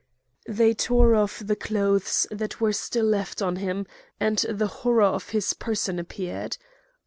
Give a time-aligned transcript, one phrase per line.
[0.47, 5.53] They tore off the clothes that were still left on him—and the horror of his
[5.53, 6.57] person appeared.